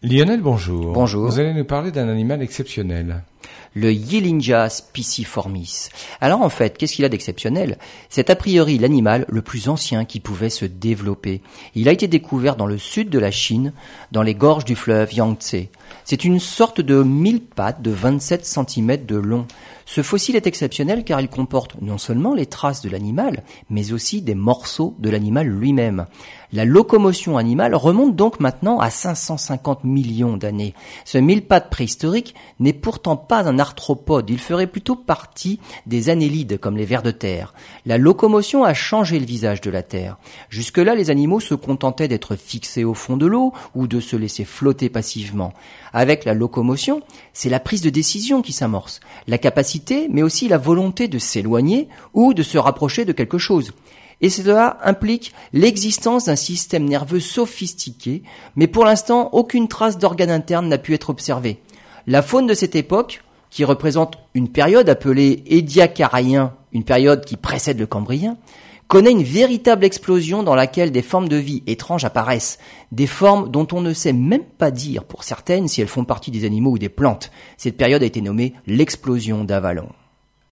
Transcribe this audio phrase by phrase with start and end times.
[0.00, 0.92] Lionel, bonjour.
[0.92, 1.28] Bonjour.
[1.28, 3.24] Vous allez nous parler d'un animal exceptionnel.
[3.74, 5.88] Le Yilinja spiciformis.
[6.20, 7.78] Alors en fait, qu'est-ce qu'il a d'exceptionnel?
[8.08, 11.42] C'est a priori l'animal le plus ancien qui pouvait se développer.
[11.74, 13.72] Il a été découvert dans le sud de la Chine,
[14.12, 15.66] dans les gorges du fleuve Yangtze.
[16.04, 19.46] C'est une sorte de mille pattes de 27 cm de long.
[19.84, 24.20] Ce fossile est exceptionnel car il comporte non seulement les traces de l'animal, mais aussi
[24.20, 26.06] des morceaux de l'animal lui-même.
[26.52, 30.74] La locomotion animale remonte donc maintenant à 550 millions d'années.
[31.04, 36.58] Ce mille pattes préhistorique n'est pourtant pas un arthropode, il ferait plutôt partie des annélides
[36.58, 37.54] comme les vers de terre.
[37.86, 40.16] La locomotion a changé le visage de la Terre.
[40.48, 44.44] Jusque-là, les animaux se contentaient d'être fixés au fond de l'eau ou de se laisser
[44.44, 45.52] flotter passivement.
[45.92, 47.00] Avec la locomotion,
[47.32, 51.88] c'est la prise de décision qui s'amorce, la capacité, mais aussi la volonté de s'éloigner
[52.14, 53.72] ou de se rapprocher de quelque chose.
[54.20, 58.22] Et cela implique l'existence d'un système nerveux sophistiqué,
[58.56, 61.60] mais pour l'instant, aucune trace d'organe interne n'a pu être observée.
[62.06, 67.78] La faune de cette époque, qui représente une période appelée Édiacarien, une période qui précède
[67.78, 68.36] le Cambrien,
[68.88, 72.58] connaît une véritable explosion dans laquelle des formes de vie étranges apparaissent,
[72.90, 76.30] des formes dont on ne sait même pas dire pour certaines si elles font partie
[76.30, 77.30] des animaux ou des plantes.
[77.58, 79.90] Cette période a été nommée l'explosion d'Avalon.